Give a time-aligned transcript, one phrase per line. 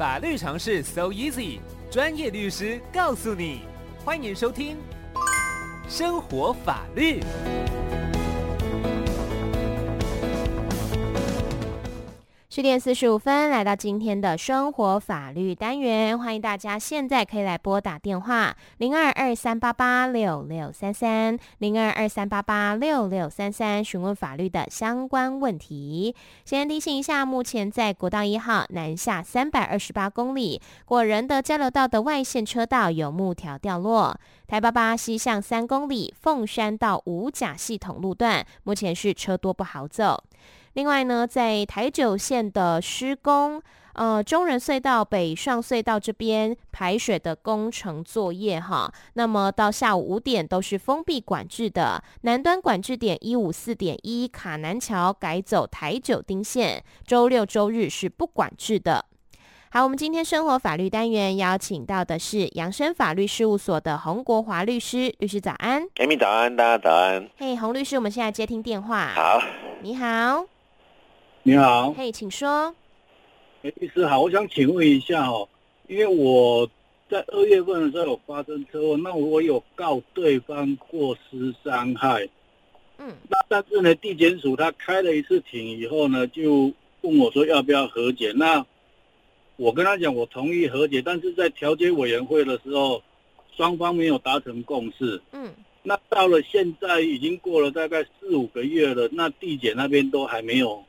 [0.00, 3.66] 法律常识 so easy，专业律师告诉你。
[4.02, 4.78] 欢迎收听
[5.90, 7.20] 生活法律。
[12.52, 26.12] 十点四十五分，来到今天的生活法律单元，欢迎大家现在可以来拨打电话零二二三八八六六三三零二二三八八六六三三，询问法律的相关问题。
[26.44, 40.24] 先提醒一下，目前在国道一号南下三百二十八公里果仁德交流道的外线车道有木条掉落，台八八西向三公里凤山到五甲系统路段目前是车多不好走。
[40.74, 43.60] 另外呢，在台九线的施工，
[43.94, 52.02] 呃，中仁隧道、北上隧道这边排水的工程作业哈，那么到下午五点都是封闭管制的。
[52.22, 59.04] 南端管制点一五四点一卡南桥改走台九丁线，周六周日是不管制的。
[59.72, 65.82] 好，我们今天生活法律单元邀请到的是扬升法律事务所的洪国华律师，律师早安。
[65.96, 67.28] Amy 早安，大家早安。
[67.38, 69.12] 嘿，洪律师，我们现在接听电话。
[69.14, 69.40] 好，
[69.82, 70.59] 你好。
[71.42, 72.74] 你好，嘿，请说。
[73.62, 75.48] 哎，律师好，我想请问一下哦，
[75.88, 76.68] 因为我
[77.08, 82.28] 在二月份的时候有发生车祸，那我有告对方过失伤害，
[82.98, 88.66] 嗯，那但是呢，地检署他开了一次庭以后呢，就问我说要不要和解，那
[89.56, 93.02] 我跟他讲我同意和解，但是在调解委员会的时候，
[93.56, 95.50] 双方没有达成共识，嗯，
[95.82, 100.84] 那到了现在已经过了大概四五个月了，那地检那边都还没有。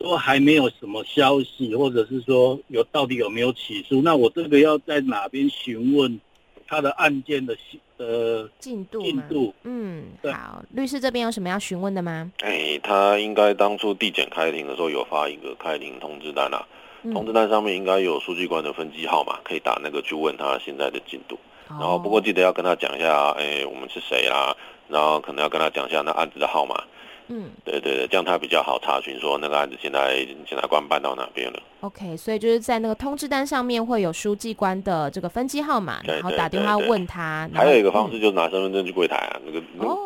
[0.00, 4.00] 都还没有什么消息，或者是说有到底有没有起诉？
[4.00, 6.18] 那我这个要在哪边询问
[6.66, 7.54] 他的案件的
[7.98, 9.02] 呃进度？
[9.02, 9.54] 进度？
[9.64, 12.32] 嗯，好，律师这边有什么要询问的吗？
[12.38, 16.66] 哎，他应该当初地检开庭的时候有发一个开庭通知单啊，
[17.02, 21.38] 嗯、通知单上面应该有书记官的分机号码，可以打那个去问他现在的进度。
[21.68, 24.56] 哦、然后不过记得要跟他讲一下，哎，我们是谁啊？
[24.88, 26.82] 然后可能要跟他讲一下那案子的号码。
[27.32, 31.62] 嗯，对对对，这样他比较好查询，说那个案子现在检察官办到哪边了。
[31.80, 37.48] OK，所以就是在那个通知单上面会有书记官的这个分机号码，然后打电话问他。
[37.54, 39.62] 还有一个方式就是拿身份证去柜台啊，那个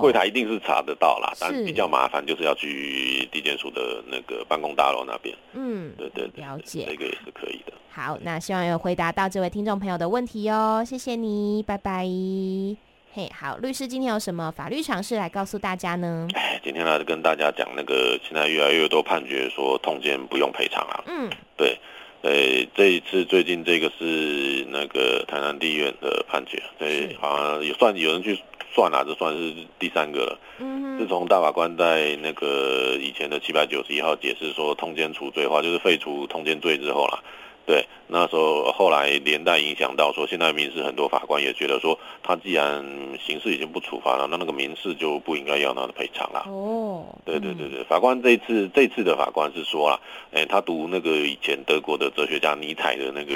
[0.00, 5.36] 柜台一定是查得到啦，但比较麻烦就是要去地检署的那个办公大楼那边。
[5.54, 7.72] 嗯，对对，了解，这个也是可以的。
[7.90, 12.87] 好，那希望有回答到这位听众朋友的问题哦，谢谢你，拜拜。
[13.10, 16.28] 嘿，hey, 好，律师今天有什么法律常识来告诉大家呢？
[16.34, 21.02] 哎，今天来跟大家讲那个，现在越来越多判决说通奸不用赔偿啊。
[21.06, 21.78] 嗯，对，
[22.20, 22.30] 呃，
[22.74, 28.38] 这一次最近这个是那个台南地院的判决，对，好像也算有人去
[28.74, 30.38] 算了，这算是第三个了。
[30.58, 37.18] 嗯，自从大法官在那个以前的七百九十一号解释说通奸除罪化，就是废除通奸罪之后啦。
[37.68, 42.82] 对，那时候后来连带影响到说，现在民事很多法官也觉得说，他既然
[43.22, 46.46] 刑事已经不处罚了，那那个民事就不应该要他的赔偿了。
[46.48, 50.00] 哦，对对对对，法官这次这次的法官是说了，
[50.32, 53.34] 哎，他读那个以前德国的哲学家尼采的那个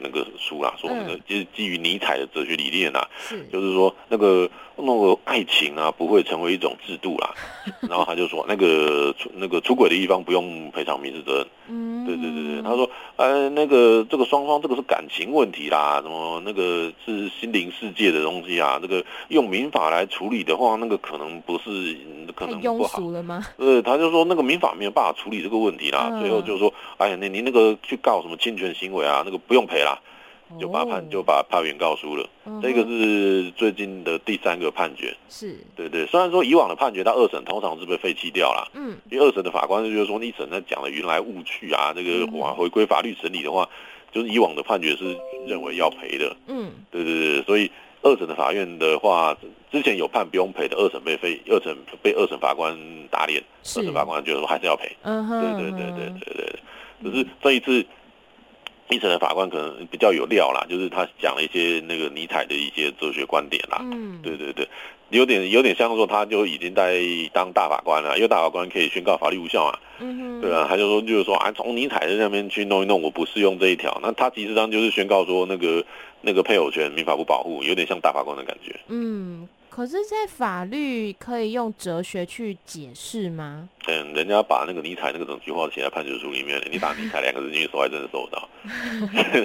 [0.00, 3.06] 那个书啦，说那个就是基于尼采的哲学理念呐，
[3.52, 7.34] 就是说那个那个爱情啊不会成为一种制度啦，
[7.86, 11.46] 然后他就说那个出那个出轨的一方不用赔偿民事责任。
[11.68, 13.66] 嗯，对对对对，他说，呃那。
[13.66, 18.78] 个这个双方这个是感情问题啦，什么那个是心灵世界的东西啊？
[18.80, 21.98] 这个用民法来处理的话，那个可能不是，
[22.36, 23.00] 可能不好。
[23.10, 23.44] 了吗？
[23.58, 26.08] 呃，他就说那个民法没有办法处理这个问题啦。
[26.12, 29.24] 嗯、最后就说，哎呀，你你那个去告什么侵权行为啊？
[29.24, 29.98] 那个不用赔啦，
[30.60, 32.28] 就把判就把判原告输了。
[32.44, 35.12] 嗯、这个是最近的第三个判决。
[35.28, 36.06] 是，对对。
[36.06, 38.70] 虽然说以往的判决到二审通常是被废弃掉了。
[38.74, 38.96] 嗯。
[39.10, 43.68] 因为二审的法官就是说，一审他讲的云来雾去啊，这个往回归法律审理的话，
[44.12, 46.36] 就是以往的判决是认为要赔的。
[46.46, 46.70] 嗯。
[46.92, 47.70] 对对对，所以
[48.02, 49.36] 二审的法院的话，
[49.72, 52.78] 之前有判不用赔的，二审被废，二审被二审法官
[53.10, 54.96] 打脸，二审法官觉得说还是要赔。
[55.02, 55.40] 嗯哼。
[55.40, 56.60] 对对对对对对。
[57.02, 57.84] 可是这一次。
[58.88, 63.78] 一审的法官可能比较有料啦，就是他讲了一些那个尼采的一些哲学观点啦。
[63.82, 64.68] 嗯，对对对，
[65.10, 67.00] 有点有点像说他就已经在
[67.32, 69.78] 当大法官了，因为大法官可以宣告法律无效嘛。
[69.98, 73.98] 嗯哼，对啊，他就说就是说啊，从尼采的那边去弄一弄，我不适用这一条。
[74.02, 75.84] 那他其实上就是宣告说那个
[76.20, 78.78] 那个配偶权民法不保护，有点像大法官的感觉。
[78.88, 79.48] 嗯。
[79.68, 83.68] 可是，在法律可以用哲学去解释吗？
[83.86, 88.48] 嗯，人家把那个尼采那个整句话写在判决书里面，你打尼采两个字进去，手还真的收得到。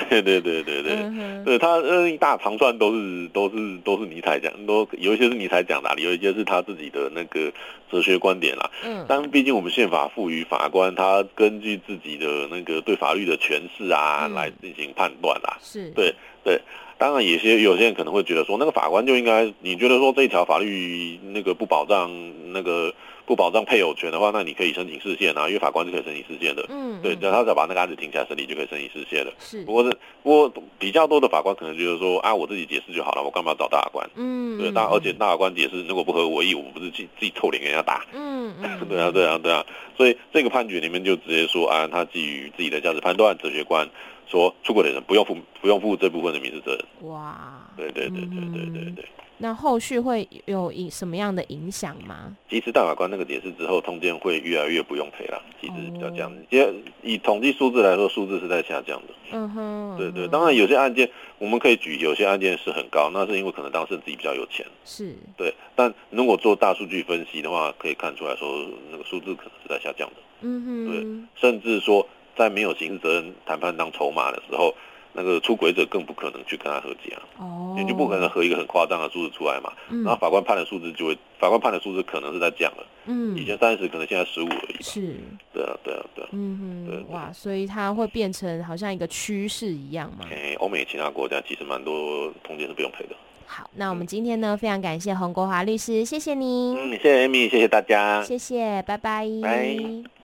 [0.10, 7.52] 对对对对对，对他呃一大长串都是都是都是尼采讲，都有一些是尼采讲的，有一些是他自己的那个
[7.92, 8.70] 哲学观点啦。
[8.84, 15.58] 嗯，但毕竟我们宪法赋予法官，他根据自己的那个对法律的诠释啊，来进行判断啦。
[15.62, 16.60] 是，对对。
[16.98, 22.12] 当然，有些有些人可能会觉得说，那个法官就应该，你觉得说这一条法律那个不保障
[22.54, 22.94] 那个
[23.26, 26.66] 不保障配偶权的话，那你可以申请释宪啊，因为法官是可以申请释宪的。
[26.70, 29.32] 嗯，对，只要他只要把那个案子停下来审理，就可以申请释宪了。
[29.40, 34.10] 是，不过是不过比较多的法官可能觉得说，啊，我自己解释就好了，我干嘛要找大法官？
[34.16, 38.06] 嗯，对，大而且大法官解释如果不合我意，我不是自己自己臭脸给人家打。
[38.14, 38.54] 嗯，
[38.90, 39.66] 对啊，对啊，对啊，
[39.96, 43.88] 所以这个判决里面就直接说，啊，他基于自己的价值判断、哲学观。
[44.28, 47.10] 说出轨的人不用负不用负这部分的民事责任。
[47.10, 49.06] 哇，对对对对对对对。
[49.42, 52.38] 那后续会有影什么样的影响吗？
[52.48, 55.42] 其实大法官那个解释之后，通奸会越来越不用赔了。
[55.60, 59.14] 其实比较这样，因为以统计数字来说，数字是在下降的。
[59.32, 60.28] 嗯哼，对对。
[60.28, 61.10] 当然有些案件
[61.40, 64.66] 我们可以举，有些案件是很高，那是因为可能当事人自己比较有钱。
[64.86, 65.16] 是。
[65.36, 70.16] 对，但如果做大数据分析的话，可以看出来说那个数字可能是在下降的。
[70.42, 72.08] 嗯哼，对，甚至说。
[72.34, 74.74] 在没有刑事责任谈判当筹码的时候，
[75.14, 79.72] 那个出轨者更不可能去跟他和解啊，哦，你就不可能和一个很夸张的数字出来嘛。
[79.90, 82.86] 嗯，然后法官判的数字就会，法官判的数字可能是在降了。
[83.06, 84.82] 嗯，以前三十，可能现在十五而已。
[84.82, 85.16] 是，
[85.54, 86.30] 对啊，对啊，对啊。
[86.32, 90.26] 嗯哼，对，哇，所以它会变成好像一个趋势一样嘛。
[90.32, 93.16] 哎，欧美其他国家其实蛮多通奸是不用赔的。
[93.46, 96.78] 好，那我们今天呢，非常感谢洪国华律师，谢谢您。
[96.78, 98.24] 嗯，谢谢 Amy，谢谢大家。
[98.24, 99.28] 谢谢，拜拜。
[99.42, 100.12] 拜。